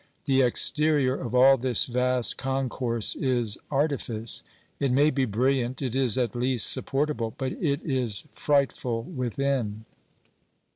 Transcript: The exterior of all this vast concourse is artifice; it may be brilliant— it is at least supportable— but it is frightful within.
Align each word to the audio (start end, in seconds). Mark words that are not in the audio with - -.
The 0.25 0.41
exterior 0.41 1.13
of 1.13 1.35
all 1.35 1.57
this 1.57 1.85
vast 1.85 2.35
concourse 2.35 3.15
is 3.15 3.59
artifice; 3.69 4.41
it 4.79 4.91
may 4.91 5.11
be 5.11 5.25
brilliant— 5.25 5.79
it 5.83 5.95
is 5.95 6.17
at 6.17 6.35
least 6.35 6.71
supportable— 6.73 7.35
but 7.37 7.51
it 7.51 7.83
is 7.83 8.23
frightful 8.31 9.03
within. 9.03 9.85